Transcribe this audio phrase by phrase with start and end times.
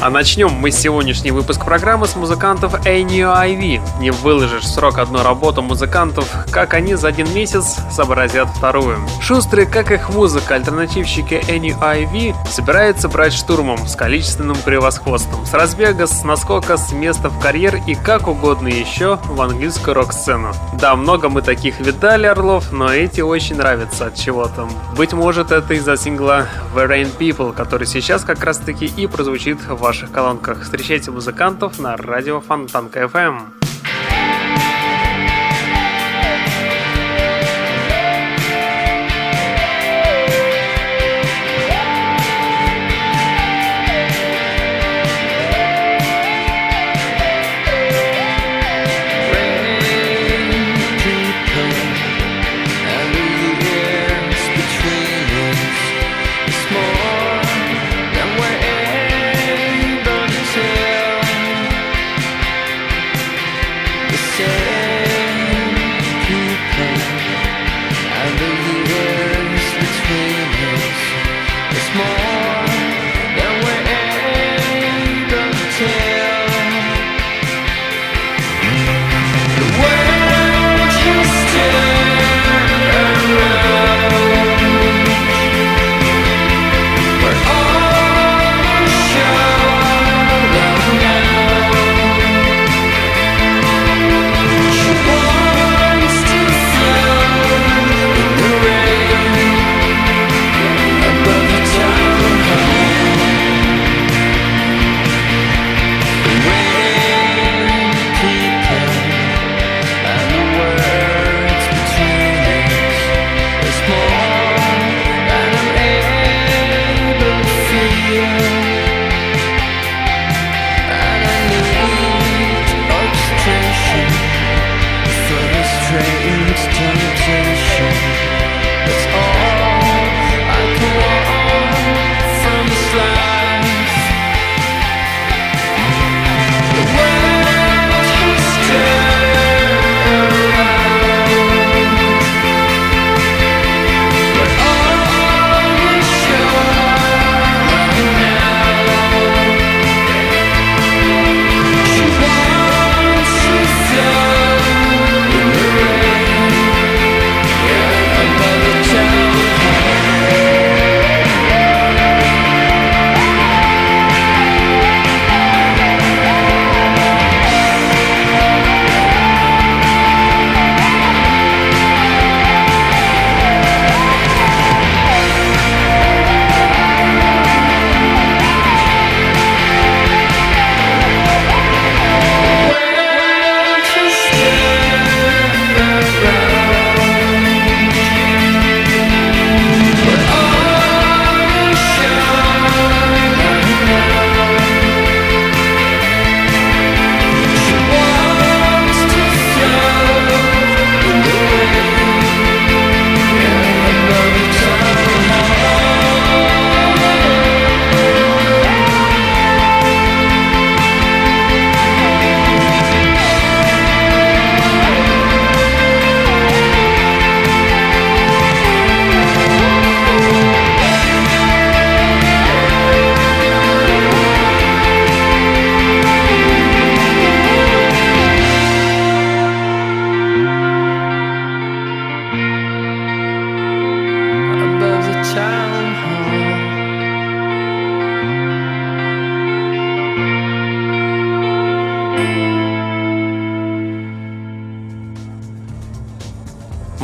[0.00, 3.80] А начнем мы сегодняшний выпуск программы с музыкантов ANUIV.
[3.98, 8.98] Не выложишь срок одной работы музыкантов, как они за один месяц сообразят вторую.
[9.20, 16.22] Шустрые, как их музыка, альтернативщики ANUIV собираются брать штурмом с количественным превосходством, с разбега, с
[16.22, 20.52] наскока, с места в карьер и как угодно еще в английскую рок-сцену.
[20.74, 24.68] Да, много мы таких видали орлов, но эти очень нравятся от чего-то.
[24.96, 26.46] Быть может это из-за сингла
[26.76, 30.62] The Rain People, который сейчас как раз таки и прозвучит в ваших колонках.
[30.62, 33.57] Встречайте музыкантов на радио Фонтанка FM.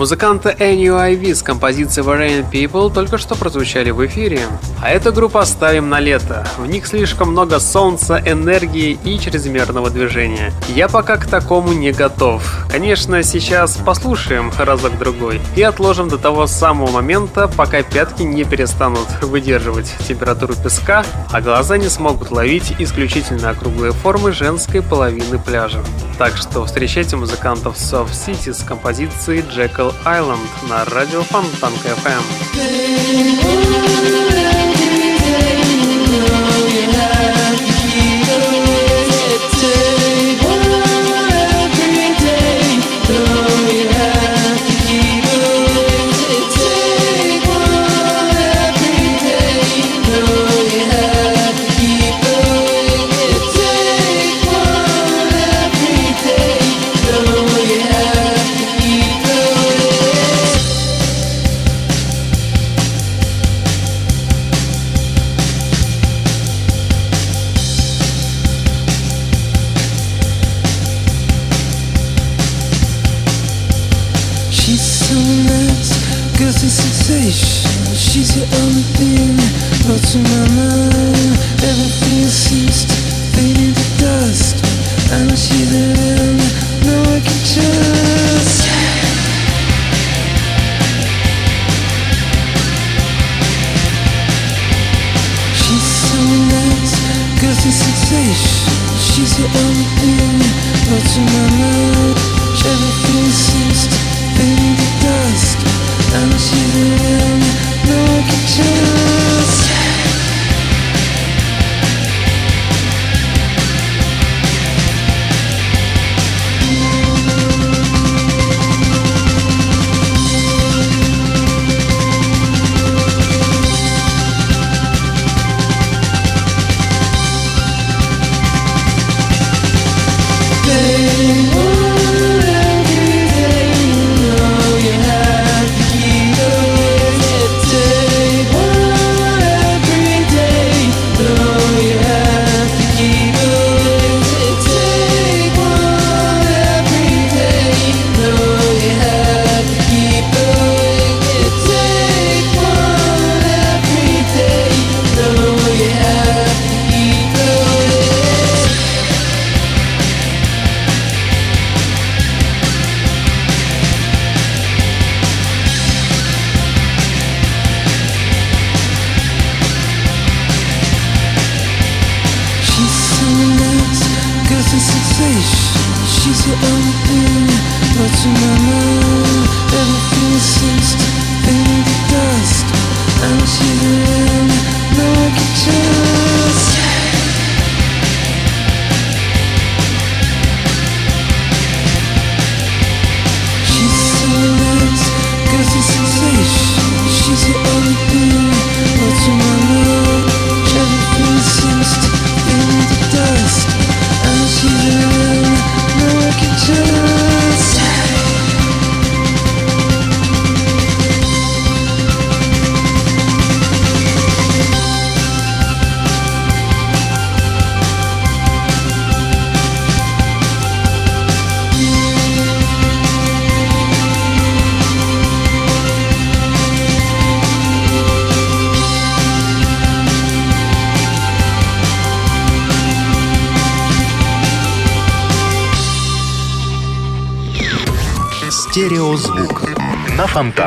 [0.05, 4.41] Музыканты NUIV с композицией Variant People только что прозвучали в эфире.
[4.83, 6.47] А эту группу оставим на лето.
[6.59, 10.53] В них слишком много солнца, энергии и чрезмерного движения.
[10.69, 12.67] Я пока к такому не готов.
[12.69, 19.91] Конечно, сейчас послушаем разок-другой и отложим до того самого момента, пока пятки не перестанут выдерживать
[20.07, 21.03] температуру песка,
[21.33, 25.81] а глаза не смогут ловить исключительно округлые формы женской половины пляжа.
[26.19, 32.23] Так что встречайте музыкантов Soft City с композицией Jackal Island на радио Фонтанка FM.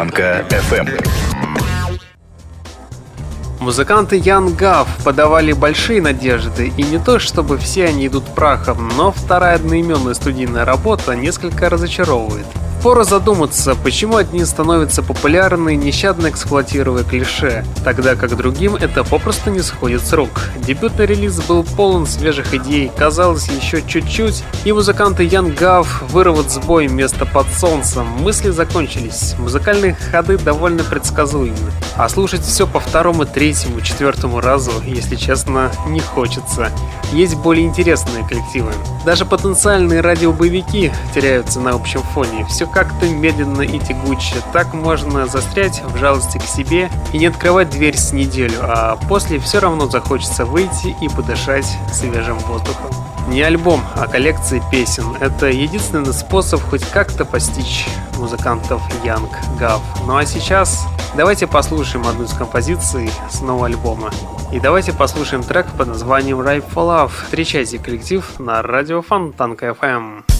[0.08, 1.08] На Фонтанка FM.
[3.60, 9.12] Музыканты Ян Гав подавали большие надежды, и не то чтобы все они идут прахом, но
[9.12, 12.46] вторая одноименная студийная работа несколько разочаровывает.
[12.84, 19.62] Пора задуматься, почему одни становятся популярны, нещадно эксплуатируя клише, тогда как другим это попросту не
[19.62, 20.30] сходит с рук.
[20.58, 26.60] Дебютный релиз был полон свежих идей, казалось еще чуть-чуть, и музыканты Ян Гав вырвут с
[26.60, 28.06] боем место под солнцем.
[28.20, 31.72] Мысли закончились, музыкальные ходы довольно предсказуемы.
[31.98, 36.72] А слушать все по второму, третьему, четвертому разу, если честно, не хочется.
[37.12, 38.72] Есть более интересные коллективы.
[39.04, 42.46] Даже потенциальные радиобоевики теряются на общем фоне.
[42.46, 44.36] Все как-то медленно и тягуче.
[44.54, 49.40] Так можно застрять в жалости к себе и не открывать дверь с неделю, а после
[49.40, 53.07] все равно захочется выйти и подышать свежим воздухом.
[53.28, 55.16] Не альбом, а коллекция песен.
[55.20, 57.86] Это единственный способ хоть как-то постичь
[58.18, 59.30] музыкантов Young
[59.60, 59.82] Gav.
[60.06, 64.12] Ну а сейчас давайте послушаем одну из композиций с нового альбома.
[64.54, 67.12] И давайте послушаем трек под названием Ripe for Love.
[67.26, 70.37] Встречайте коллектив на радио Фонтанка FM.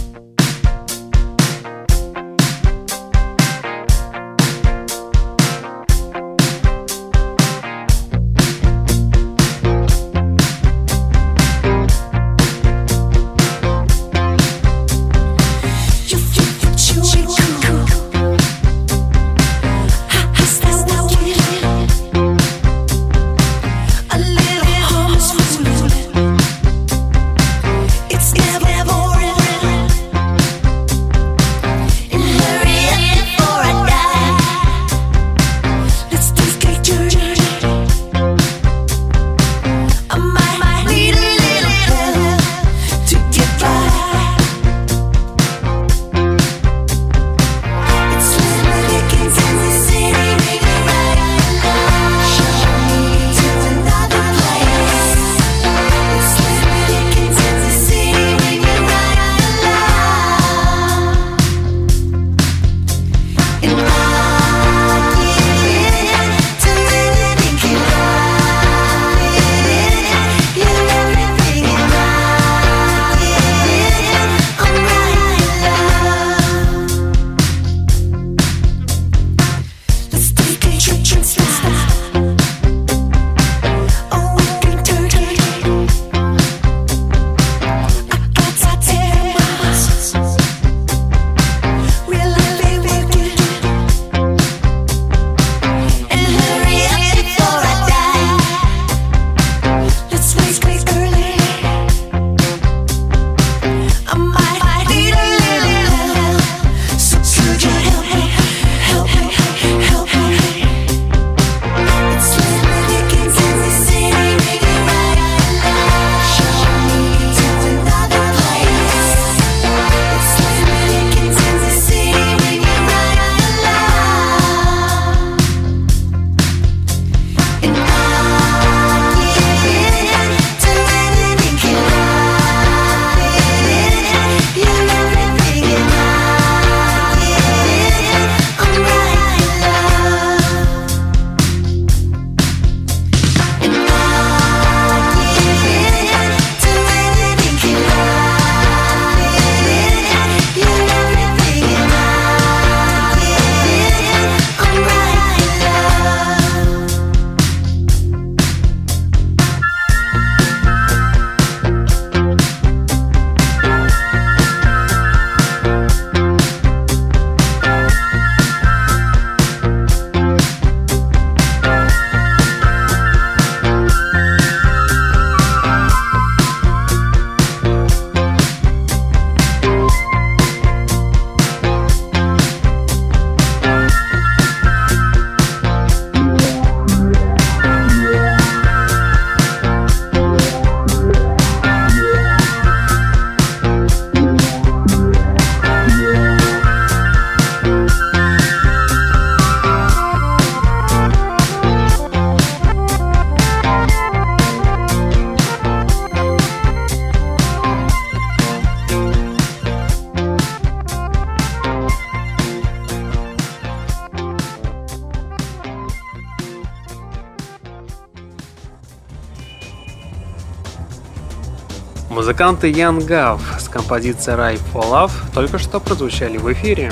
[222.38, 226.92] Музыканты Ян Гав с композицией Ripe for Love только что прозвучали в эфире.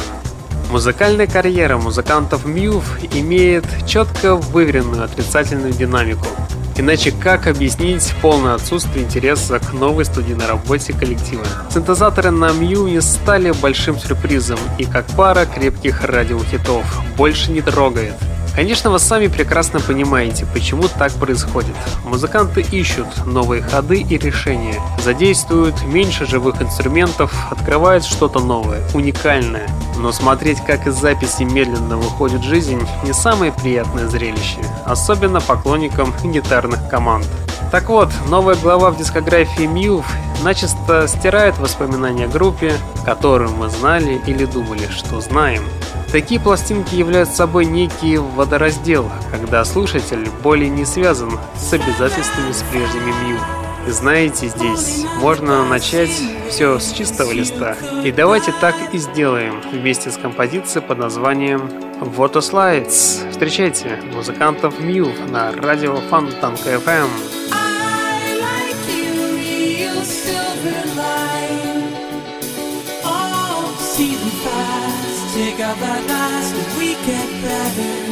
[0.72, 6.26] Музыкальная карьера музыкантов Мьюв имеет четко выверенную отрицательную динамику.
[6.78, 11.46] Иначе как объяснить полное отсутствие интереса к новой студийной работе коллектива?
[11.72, 16.84] Синтезаторы на Мью не стали большим сюрпризом и как пара крепких радиохитов
[17.18, 18.16] больше не трогает.
[18.56, 21.76] Конечно, вы сами прекрасно понимаете, почему так происходит.
[22.06, 29.68] Музыканты ищут новые ходы и решения, задействуют меньше живых инструментов, открывают что-то новое, уникальное.
[29.98, 36.88] Но смотреть, как из записи медленно выходит жизнь, не самое приятное зрелище, особенно поклонникам гитарных
[36.90, 37.26] команд.
[37.72, 40.06] Так вот, новая глава в дискографии Мьюв
[40.44, 45.64] начисто стирает воспоминания о группе, которую мы знали или думали, что знаем.
[46.12, 53.14] Такие пластинки являются собой некий водораздел, когда слушатель более не связан с обязательствами с прежними
[53.26, 53.40] Мью.
[53.88, 56.10] Знаете, здесь можно начать
[56.50, 57.76] все с чистого листа.
[58.04, 61.70] И давайте так и сделаем вместе с композицией под названием
[62.02, 63.30] Water Slides.
[63.30, 67.55] Встречайте музыкантов Мил на радио Фонтанка FM.
[75.46, 78.05] Take out that last, we get better.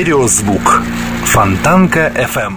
[0.00, 0.82] Стереозвук.
[1.26, 2.54] Фонтанка FM.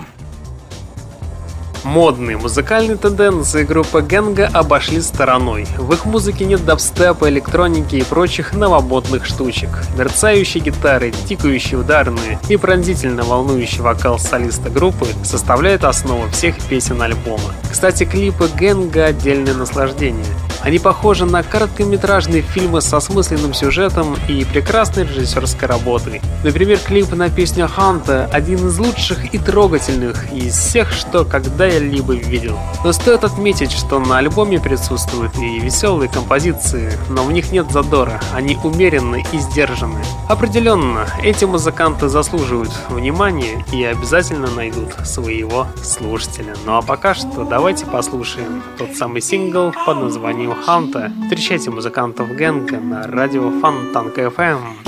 [1.84, 5.67] Модные музыкальные тенденции группы Генга обошли стороной.
[5.77, 9.69] В их музыке нет дабстепа, электроники и прочих новомодных штучек.
[9.97, 17.53] Мерцающие гитары, тикающие ударные и пронзительно волнующий вокал солиста группы составляют основу всех песен альбома.
[17.69, 20.23] Кстати, клипы Генга— отдельное наслаждение.
[20.63, 26.21] Они похожи на короткометражные фильмы со смысленным сюжетом и прекрасной режиссерской работой.
[26.45, 32.58] Например, клип на песню Ханта– один из лучших и трогательных из всех, что когда-либо видел.
[32.86, 38.21] Но стоит отметить, что на альбоме присутствуют и веселые композиции, но в них нет задора,
[38.34, 39.99] они умеренны и сдержаны.
[40.30, 46.56] Определенно, эти музыканты заслуживают внимания и обязательно найдут своего слушателя.
[46.65, 51.12] Ну а пока что давайте послушаем тот самый сингл под названием Ханта.
[51.24, 54.83] Встречайте музыкантов Генга на радио Фонтанка FM.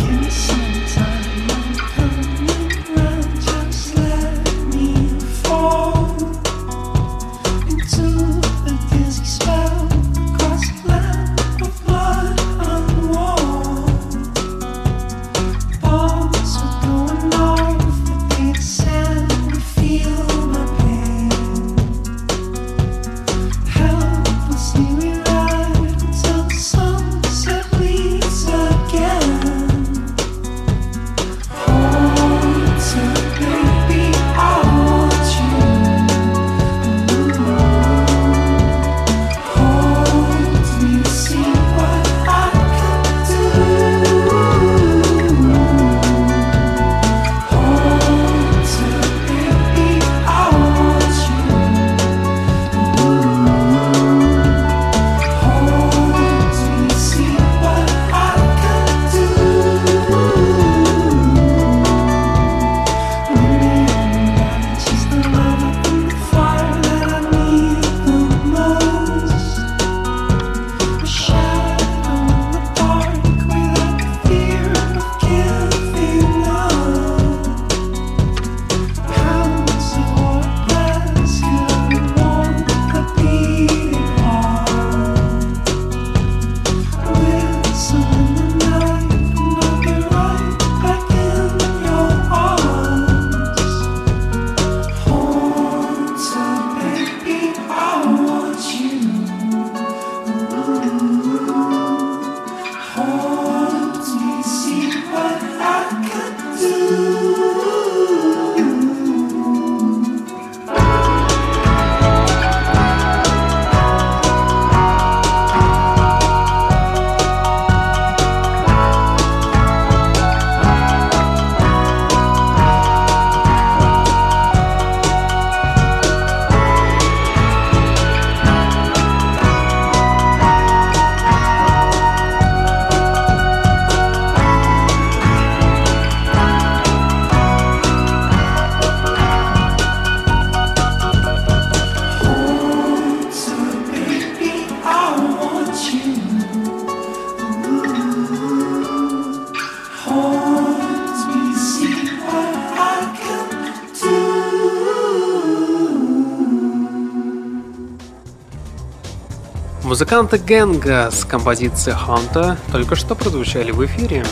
[159.96, 164.26] Музыканты Генга с композицией Hunter только что прозвучали в эфире.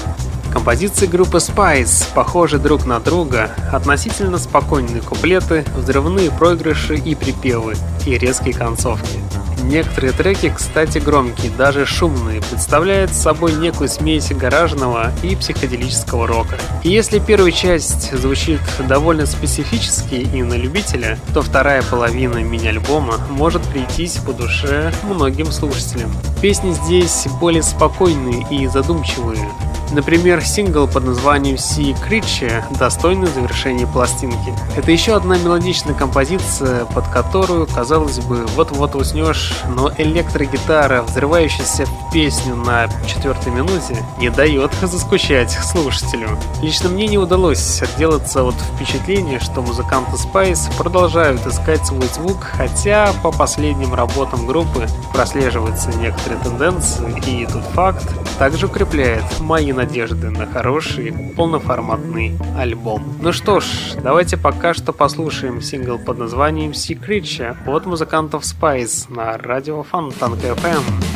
[0.52, 8.18] Композиции группы Spice похожи друг на друга, относительно спокойные куплеты, взрывные проигрыши и припевы, и
[8.18, 9.23] резкие концовки.
[9.64, 16.58] Некоторые треки, кстати, громкие, даже шумные, представляют собой некую смесь гаражного и психоделического рока.
[16.84, 23.62] И если первая часть звучит довольно специфически и на любителя, то вторая половина мини-альбома может
[23.64, 26.12] прийтись по душе многим слушателям.
[26.42, 29.50] Песни здесь более спокойные и задумчивые,
[29.94, 34.52] Например, сингл под названием Sea Creature достойный завершения пластинки.
[34.76, 42.12] Это еще одна мелодичная композиция, под которую, казалось бы, вот-вот уснешь, но электрогитара, взрывающаяся в
[42.12, 46.40] песню на четвертой минуте, не дает заскучать слушателю.
[46.64, 53.14] Лично мне не удалось отделаться от впечатления, что музыканты Spice продолжают искать свой звук, хотя
[53.22, 60.30] по последним работам группы прослеживаются некоторые тенденции, и тут факт также укрепляет мои надежды надежды
[60.30, 63.04] на хороший полноформатный альбом.
[63.22, 63.66] Ну что ж,
[64.02, 71.13] давайте пока что послушаем сингл под названием Secret от музыкантов Spice на радио Фонтанка FM.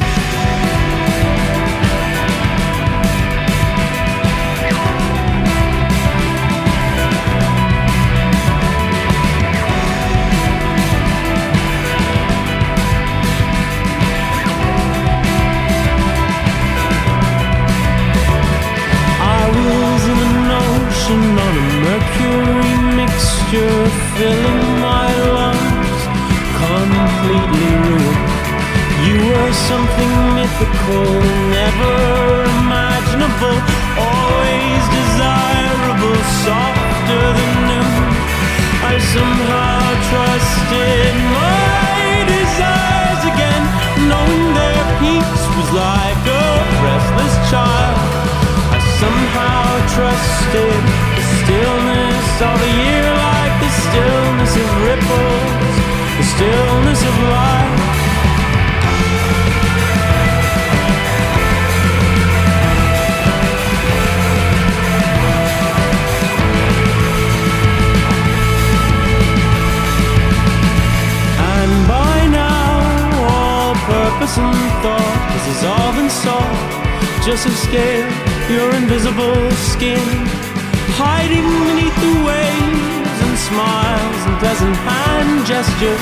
[84.58, 86.02] Smiles and pleasant hand gestures.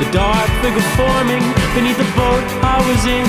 [0.00, 3.28] The dark figure forming beneath the boat I was in,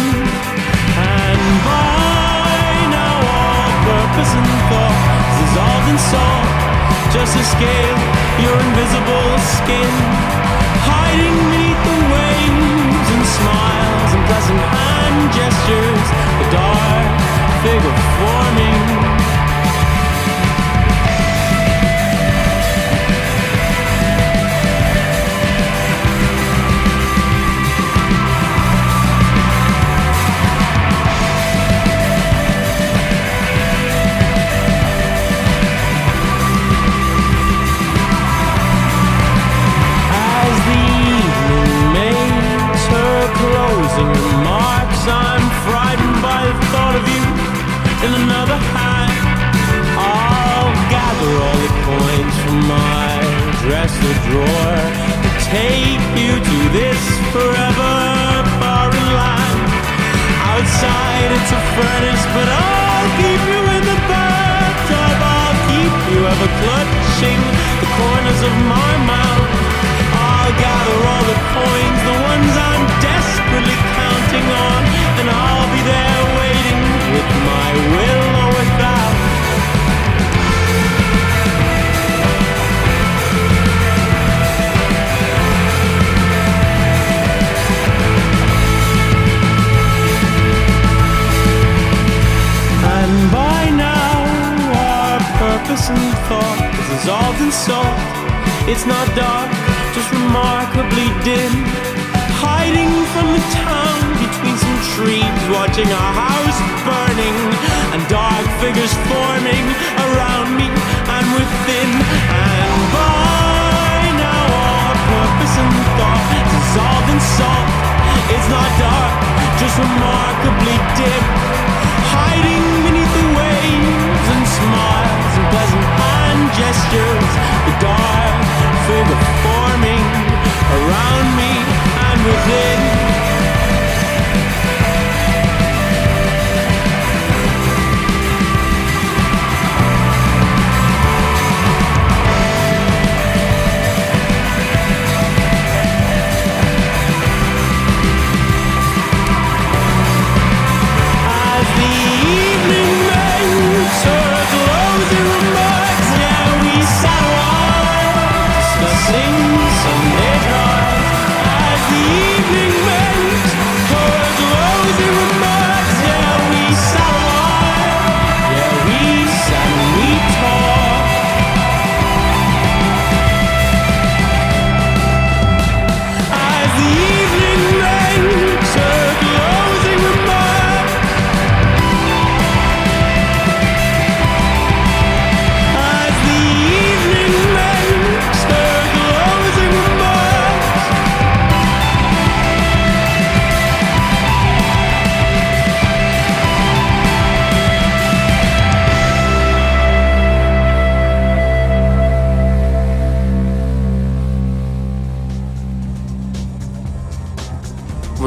[0.95, 6.49] and by now all purpose and thought is dissolved in salt.
[7.11, 7.99] Just escape
[8.39, 9.91] your invisible skin,
[10.87, 16.07] hiding beneath the waves and smiles and pleasant hand gestures.
[16.39, 17.11] The dark
[17.63, 19.30] figure forming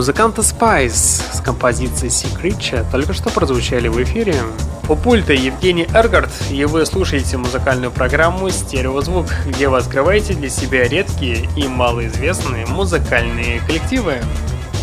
[0.04, 4.34] Музыканты Spice с композицией Secret только что прозвучали в эфире.
[4.86, 10.86] У пульта Евгений Эргард, и вы слушаете музыкальную программу «Стереозвук», где вы открываете для себя
[10.86, 14.16] редкие и малоизвестные музыкальные коллективы.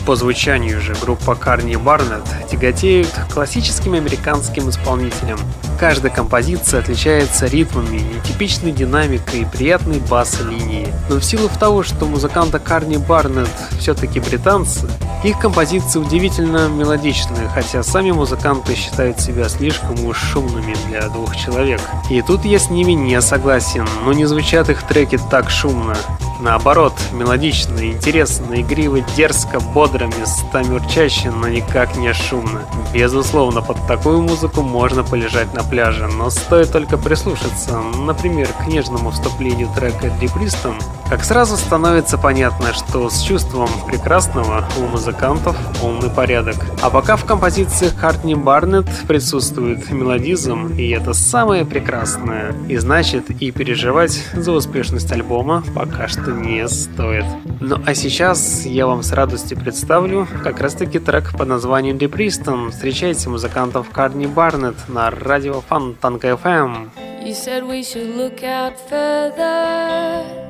[0.08, 5.40] По звучанию же группа Карни Барнетт тяготеют классическим американским исполнителям.
[5.80, 10.92] Каждая композиция отличается ритмами, нетипичной динамикой и приятной бас-линией.
[11.10, 14.90] Но в силу того, что музыканты Карни Барнетт все-таки британцы,
[15.24, 21.82] их композиции удивительно мелодичны, хотя сами музыканты считают себя слишком уж шумными для двух человек.
[22.10, 25.96] И тут я с ними не согласен, но не звучат их треки так шумно.
[26.42, 32.62] Наоборот, мелодично, интересно, игриво, дерзко, бодро, местами урчаще, но никак не шумно.
[32.92, 39.12] Безусловно, под такую музыку можно полежать на пляже, но стоит только прислушаться, например, к нежному
[39.12, 40.80] вступлению трека «Депристом»,
[41.12, 46.56] как сразу становится понятно, что с чувством прекрасного у музыкантов полный порядок.
[46.82, 52.56] А пока в композициях Хартни Барнетт присутствует мелодизм, и это самое прекрасное.
[52.68, 57.26] И значит, и переживать за успешность альбома пока что не стоит.
[57.60, 62.72] Ну а сейчас я вам с радостью представлю как раз таки трек под названием Депристон.
[62.72, 66.90] Встречайте музыкантов Хартни Барнетт на радио Фонтанка FM.
[67.24, 70.42] You said we should look out further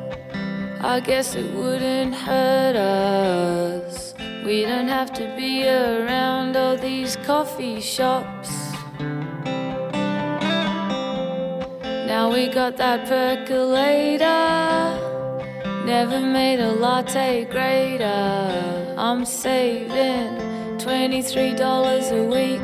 [0.83, 4.15] I guess it wouldn't hurt us.
[4.43, 8.49] We don't have to be around all these coffee shops.
[12.07, 15.10] Now we got that percolator.
[15.85, 18.95] Never made a latte greater.
[18.97, 20.37] I'm saving
[20.77, 22.61] $23 a week.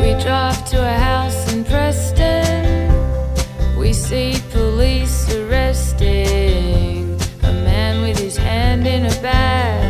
[0.00, 2.92] We drive to a house in Preston
[3.78, 9.83] We see police arresting a man with his hand in a bag.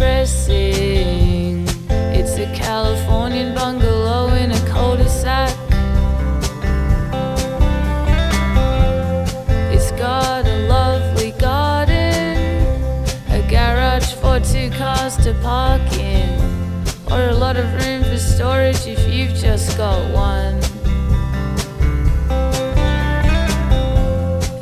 [0.00, 1.66] Depressing.
[2.16, 5.54] It's a Californian bungalow in a cul de sac.
[9.70, 12.64] It's got a lovely garden,
[13.28, 16.30] a garage for two cars to park in,
[17.12, 20.58] or a lot of room for storage if you've just got one.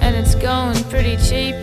[0.03, 1.55] And it's going pretty cheap,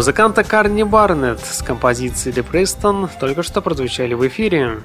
[0.00, 4.78] Музыканта Карни Барнетт с композицией The Preston только что прозвучали в эфире.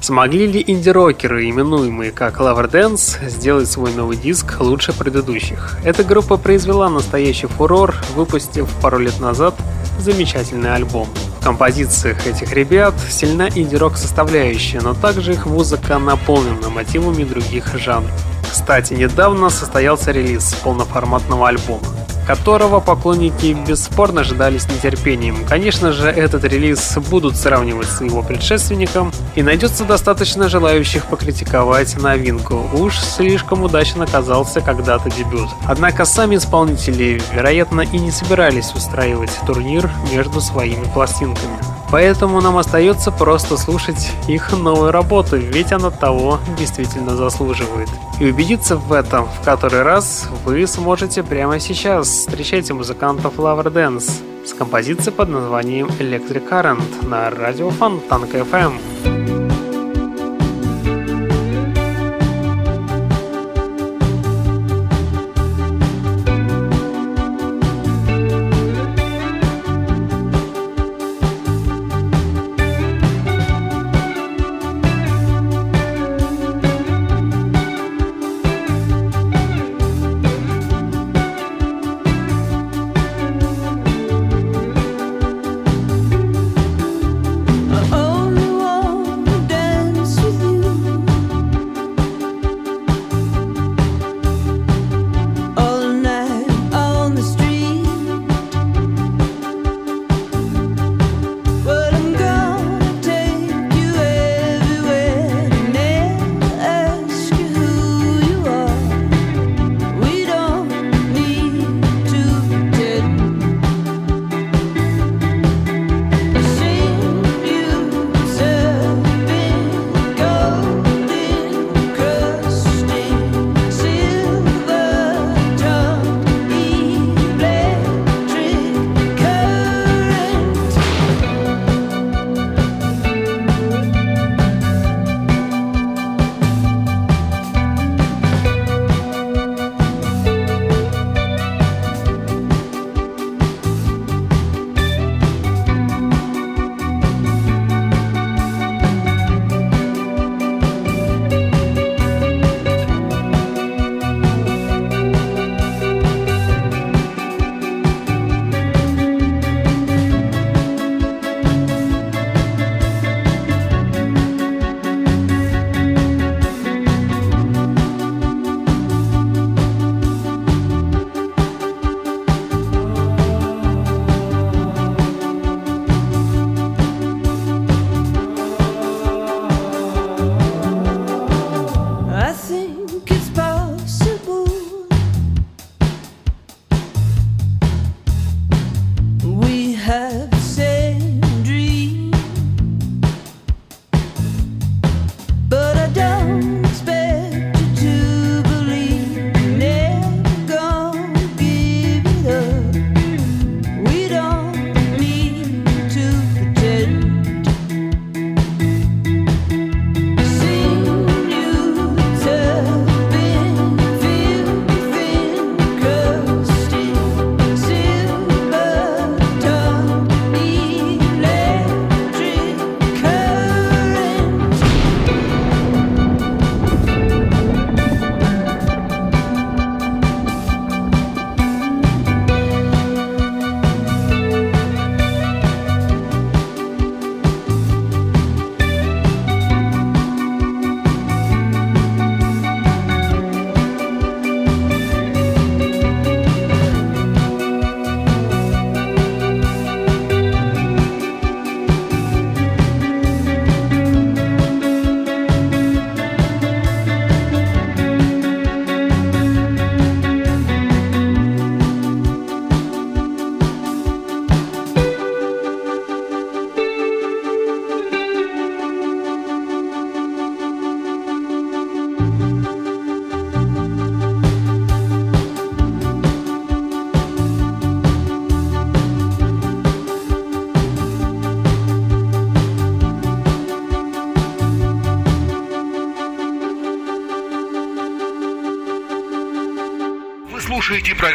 [0.00, 5.76] Смогли ли инди-рокеры, именуемые как Lover Dance, сделать свой новый диск лучше предыдущих?
[5.84, 9.54] Эта группа произвела настоящий фурор, выпустив пару лет назад
[9.98, 11.08] замечательный альбом.
[11.40, 18.10] В композициях этих ребят сильна инди-рок составляющая, но также их музыка наполнена мотивами других жанров.
[18.50, 21.93] Кстати, недавно состоялся релиз полноформатного альбома
[22.26, 25.44] которого поклонники бесспорно ждали с нетерпением.
[25.48, 32.68] Конечно же, этот релиз будут сравнивать с его предшественником, и найдется достаточно желающих покритиковать новинку.
[32.72, 35.48] Уж слишком удачно оказался когда-то дебют.
[35.66, 41.73] Однако сами исполнители, вероятно, и не собирались устраивать турнир между своими пластинками.
[41.94, 47.88] Поэтому нам остается просто слушать их новую работу, ведь она того действительно заслуживает.
[48.18, 52.08] И убедиться в этом в который раз вы сможете прямо сейчас.
[52.08, 54.10] Встречайте музыкантов Lover Dance
[54.44, 59.33] с композицией под названием Electric Current на радио Фонтанка FM.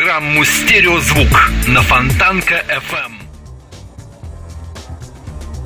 [0.10, 1.28] Программу «Стереозвук»
[1.68, 3.12] на Фонтанка FM.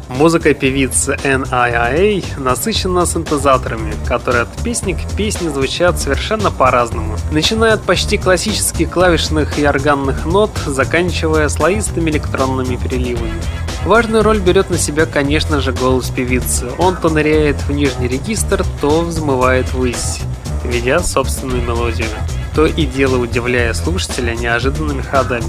[0.09, 7.15] Музыка певицы NIIA насыщена синтезаторами, которые от песни к песне звучат совершенно по-разному.
[7.31, 13.41] Начиная от почти классических клавишных и органных нот, заканчивая слоистыми электронными переливами.
[13.85, 16.69] Важную роль берет на себя, конечно же, голос певицы.
[16.79, 20.19] Он то ныряет в нижний регистр, то взмывает ввысь,
[20.65, 22.09] ведя собственную мелодию,
[22.55, 25.45] то и дело удивляя слушателя неожиданными ходами.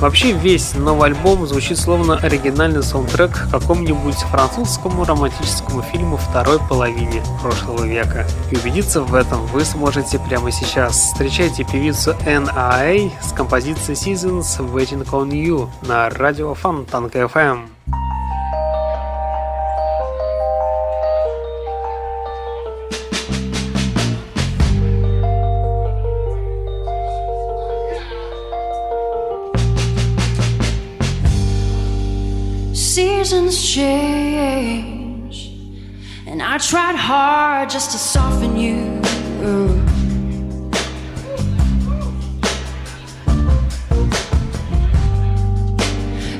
[0.00, 7.22] Вообще весь новый альбом звучит словно оригинальный саундтрек к какому-нибудь французскому романтическому фильму второй половине
[7.40, 8.26] прошлого века.
[8.50, 10.96] И убедиться в этом вы сможете прямо сейчас.
[10.96, 13.10] Встречайте певицу N.A.A.
[13.22, 17.75] с композицией Seasons Waiting on You на радио Фонтанка FM.
[36.56, 39.02] I tried hard just to soften you.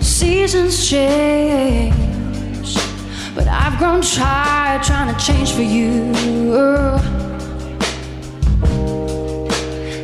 [0.01, 1.93] Seasons change,
[3.35, 6.11] but I've grown tired trying to change for you.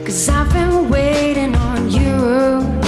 [0.04, 2.81] Cause I've been waiting on you.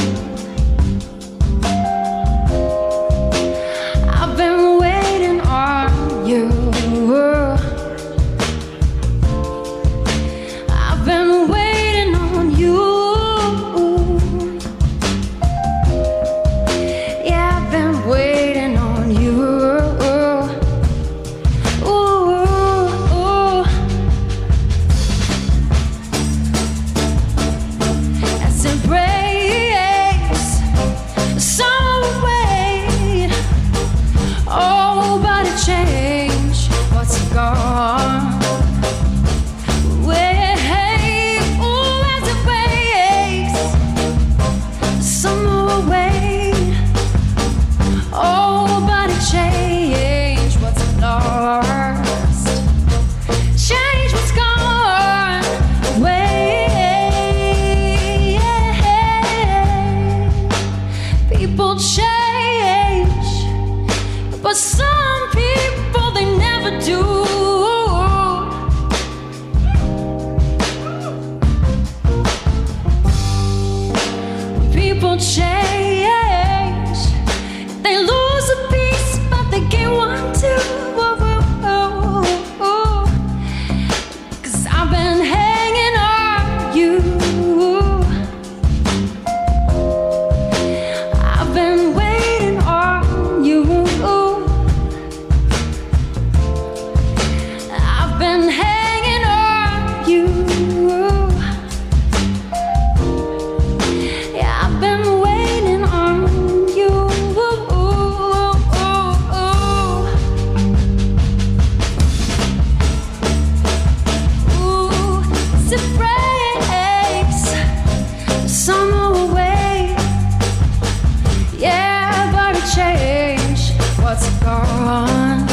[124.14, 125.43] thoughts are gone.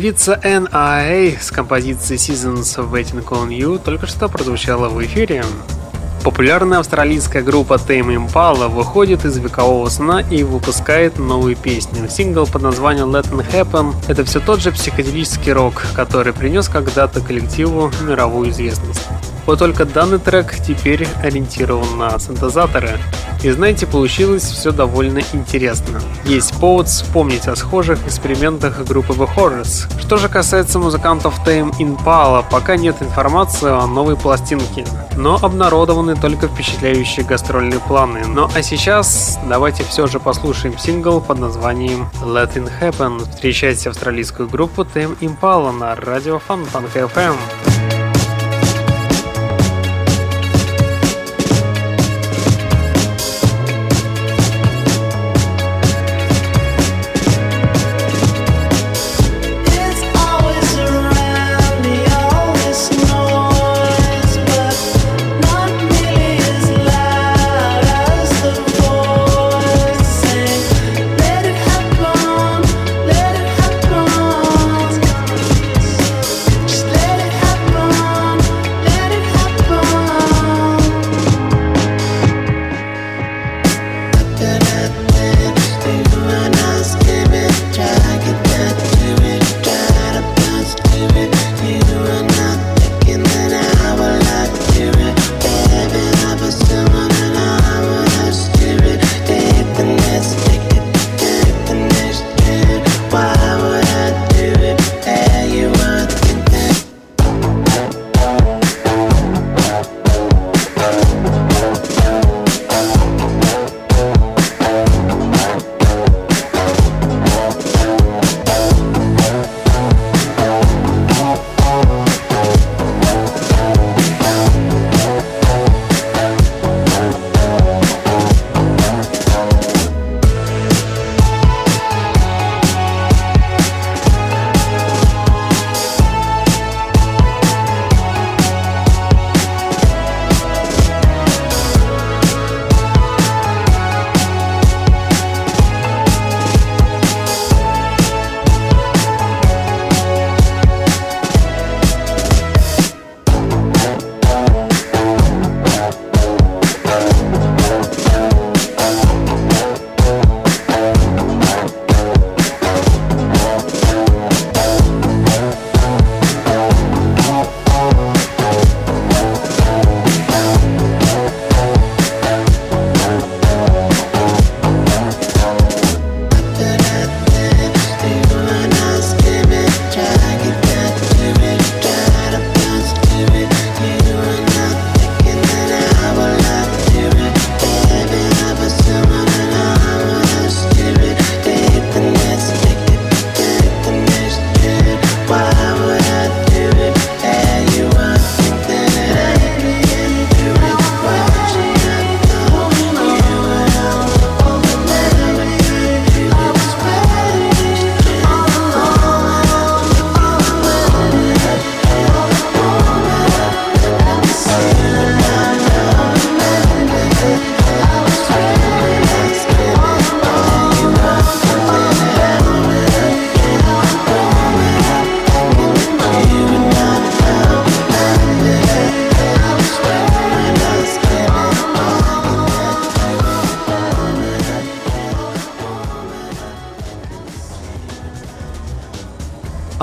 [0.00, 1.38] Певица N.I.A.
[1.38, 5.44] с композицией Seasons of Waiting on You только что прозвучала в эфире.
[6.24, 12.08] Популярная австралийская группа Tame Impala выходит из векового сна и выпускает новые песни.
[12.08, 17.20] Сингл под названием Let Me Happen— это все тот же психоделический рок, который принес когда-то
[17.20, 19.06] коллективу мировую известность.
[19.44, 22.98] Вот только данный трек теперь ориентирован на синтезаторы.
[23.42, 26.00] И знаете, получилось все довольно интересно.
[26.24, 29.90] Есть повод вспомнить о схожих экспериментах группы The Horrors.
[30.00, 34.84] Что же касается музыкантов Tame Impala, пока нет информации о новой пластинке,
[35.16, 38.26] но обнародованы только впечатляющие гастрольные планы.
[38.26, 43.20] Ну а сейчас давайте все же послушаем сингл под названием Let It Happen.
[43.30, 47.89] Встречайте австралийскую группу Tame Impala на радио Фонтанка FM.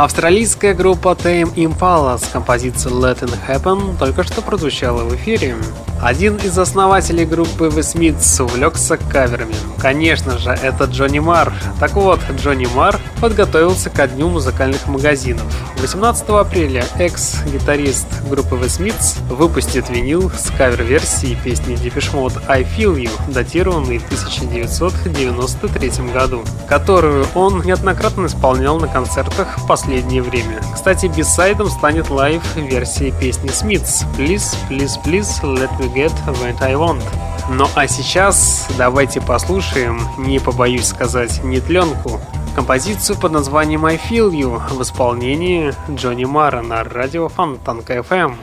[0.07, 5.57] Австралийская группа Tame Impala с композицией Let It Happen только что прозвучала в эфире.
[6.01, 9.53] Один из основателей группы The Smiths увлекся каверами.
[9.77, 11.53] Конечно же, это Джонни Мар.
[11.81, 15.43] Так вот, Джонни Мар подготовился ко дню музыкальных магазинов.
[15.81, 22.95] 18 апреля экс-гитарист группы The Smiths выпустит винил с кавер-версией песни Depeche Mode I Feel
[22.95, 30.61] You, датированной в 1993 году, которую он неоднократно исполнял на концертах в последнее время.
[30.73, 36.61] Кстати, B-side ом станет live -версия песни Smiths Please, Please, Please, Let Me Get What
[36.61, 37.03] I Want.
[37.49, 42.19] Ну а сейчас давайте послушаем, не побоюсь сказать, нетленку,
[42.57, 48.33] композицию под названием I Feel You в исполнении Джонни Мара на радио Фонтанка FM.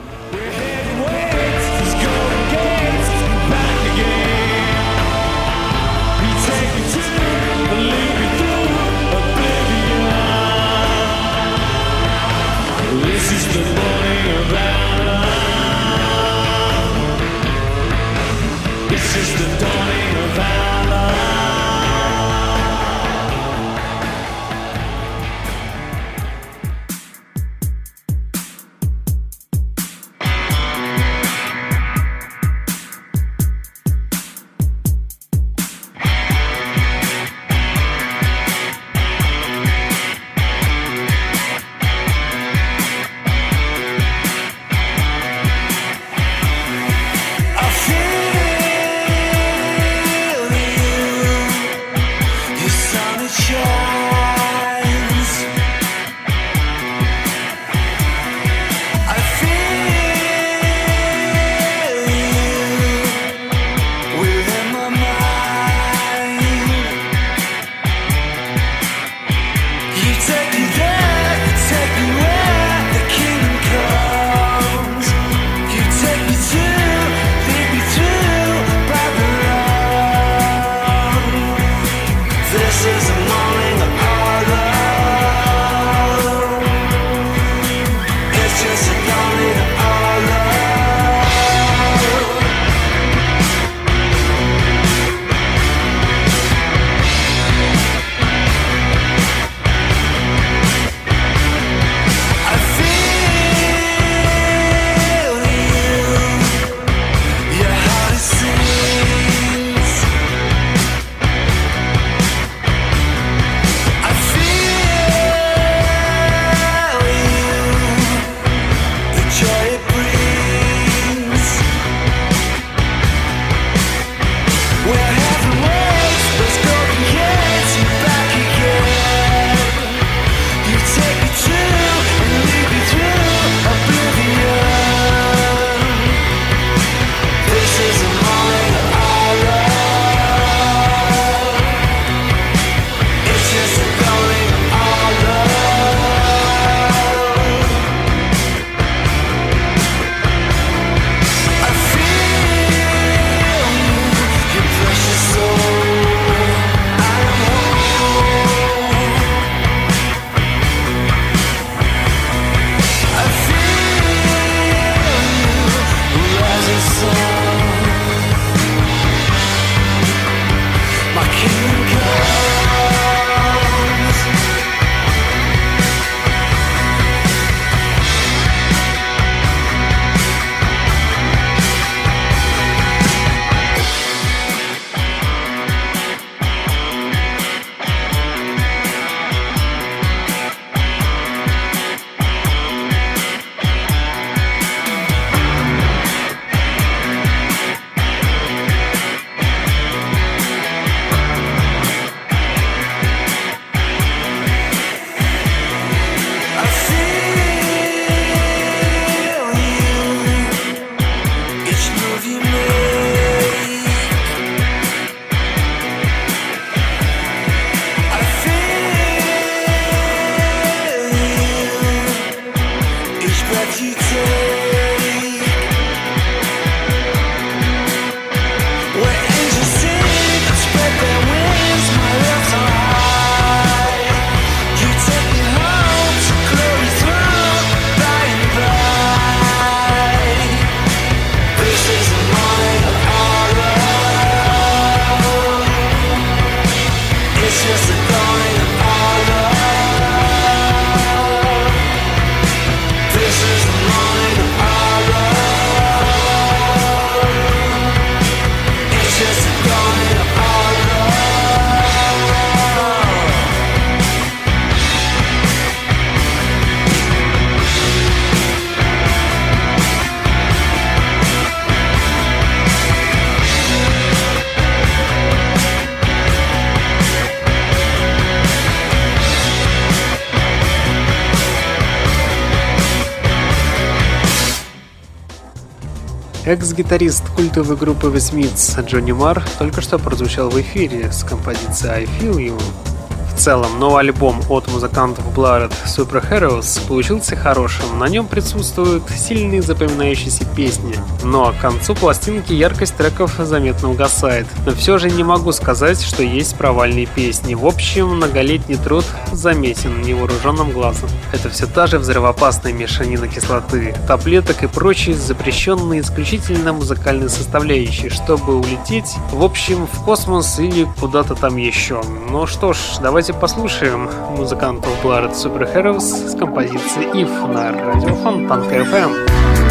[286.54, 292.36] Экс-гитарист культовой группы The Джонни Марр только что прозвучал в эфире с композицией I Feel
[292.36, 292.93] You
[293.34, 297.98] в целом, новый альбом от музыкантов Blood Super Heroes получился хорошим.
[297.98, 300.94] На нем присутствуют сильные запоминающиеся песни.
[301.22, 304.46] Но к концу пластинки яркость треков заметно угасает.
[304.64, 307.54] Но все же не могу сказать, что есть провальные песни.
[307.54, 311.10] В общем, многолетний труд заметен невооруженным глазом.
[311.32, 318.56] Это все та же взрывоопасная мешанина кислоты, таблеток и прочие запрещенные исключительно музыкальные составляющие, чтобы
[318.56, 322.00] улететь, в общем, в космос или куда-то там еще.
[322.30, 328.14] Ну что ж, давайте Давайте послушаем музыкантов Blood Super Heroes с композицией If на радио
[328.16, 329.63] Фонтанка FM.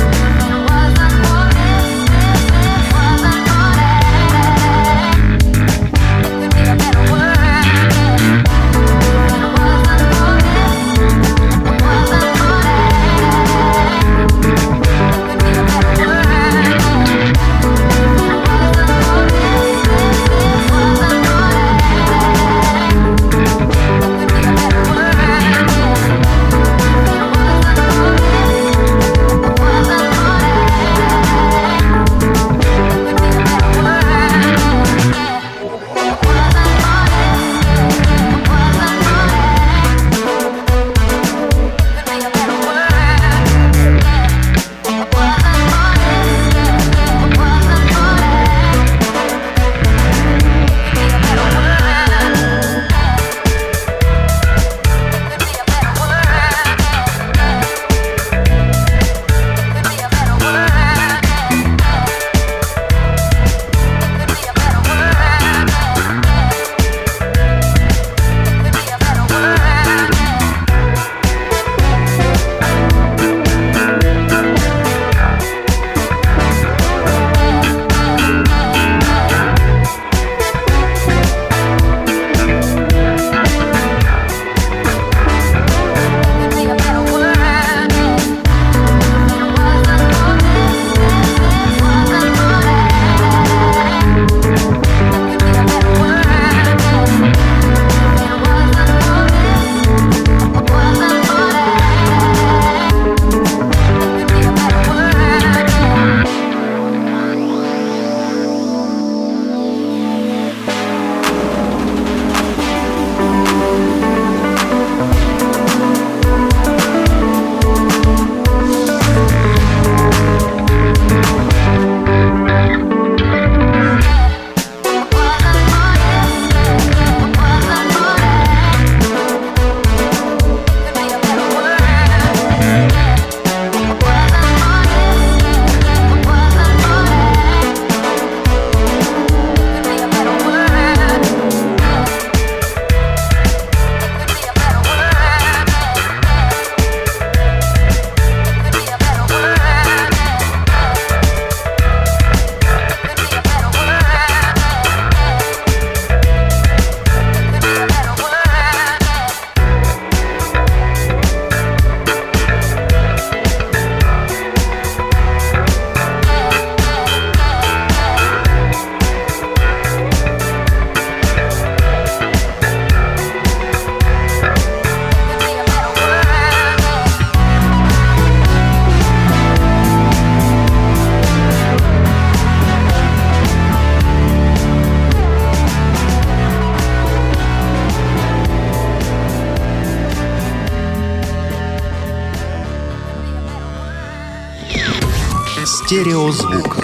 [195.94, 196.80] Стереозвук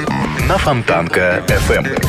[0.48, 2.00] на Фонтанка FM.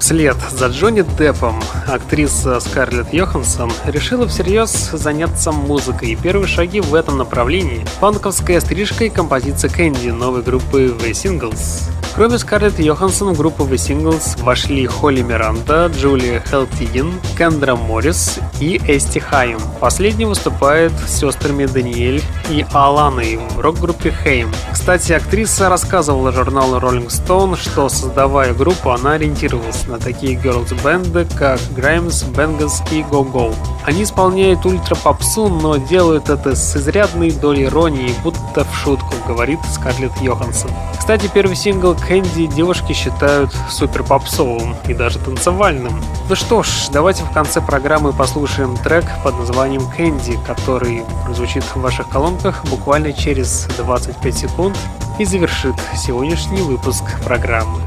[0.00, 6.18] Вслед за Джонни Деппом актриса Скарлетт Йоханссон решила всерьез заняться музыкой.
[6.20, 11.88] Первые шаги в этом направлении– панковская стрижка и композиция Кэнди новой группы The Singles.
[12.18, 18.80] Кроме Скарлетт Йоханссон в группу The Singles вошли Холли Миранда, Джулия Хелтигин, Кендра Моррис и
[18.88, 19.60] Эсти Хайм.
[19.78, 22.20] Последний выступает с сестрами Даниэль
[22.50, 24.50] и Аланой в рок-группе Хейм.
[24.88, 31.60] Кстати, актриса рассказывала журналу Rolling Stone, что создавая группу, она ориентировалась на такие girls-бенды, как
[31.76, 33.54] Grimes, Bengals и Go Go.
[33.84, 40.22] Они исполняют ультра-попсу, но делают это с изрядной долей иронии, будто в шутку, говорит Скарлетт
[40.22, 40.70] Йоханссон.
[41.08, 46.04] Кстати, первый сингл Кэнди девушки считают супер попсовым и даже танцевальным.
[46.28, 51.76] Ну что ж, давайте в конце программы послушаем трек под названием Кэнди, который прозвучит в
[51.80, 54.76] ваших колонках буквально через 25 секунд
[55.18, 57.80] и завершит сегодняшний выпуск программы.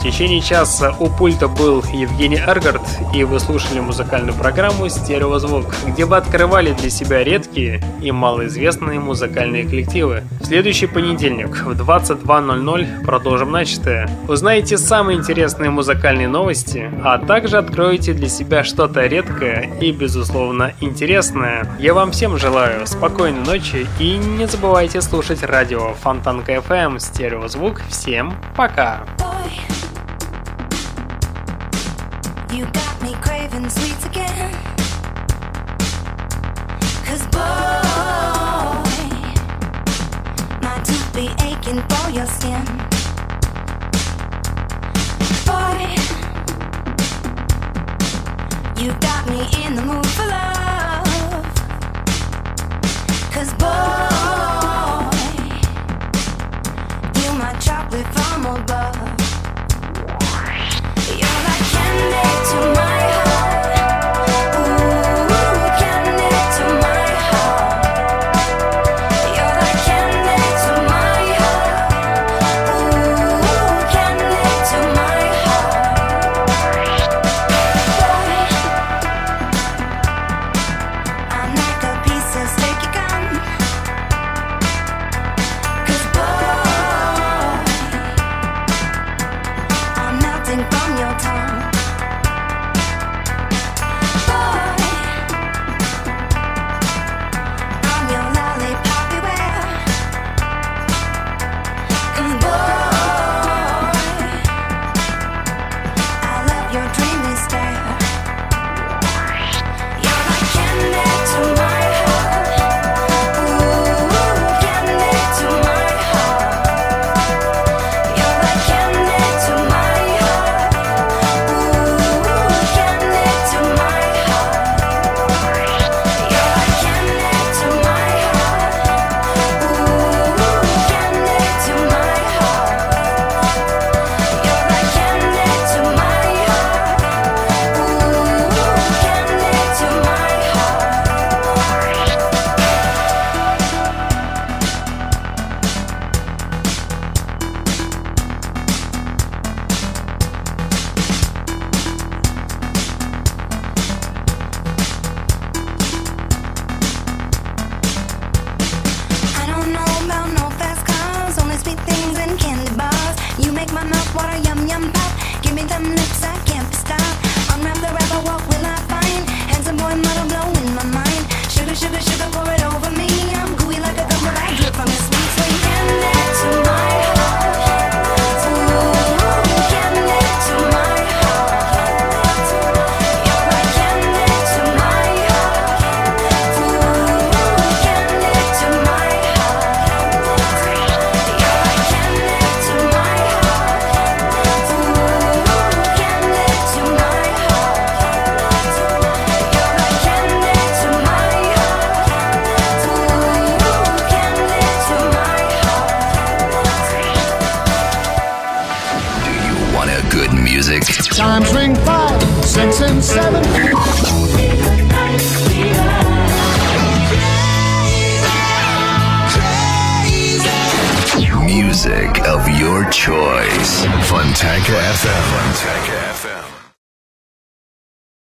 [0.00, 2.80] В течение часа у пульта был Евгений Эргард,
[3.14, 9.64] и вы слушали музыкальную программу «Стереозвук», где вы открывали для себя редкие и малоизвестные музыкальные
[9.64, 10.22] коллективы.
[10.40, 14.08] В следующий понедельник в 22.00 продолжим начатое.
[14.26, 21.66] Узнаете самые интересные музыкальные новости, а также откроете для себя что-то редкое и, безусловно, интересное.
[21.78, 27.82] Я вам всем желаю спокойной ночи и не забывайте слушать радио Фонтанка FM «Стереозвук».
[27.90, 29.04] Всем пока!
[29.18, 29.99] Boy.
[32.52, 34.50] You got me craving sweets again.
[37.06, 37.38] Cause boy,
[40.60, 42.64] my teeth be aching for your skin.
[45.46, 45.94] Boy,
[48.82, 51.44] you got me in the mood for love.
[53.30, 55.08] Cause boy,
[57.22, 59.29] you my chocolate from above
[62.50, 62.89] to my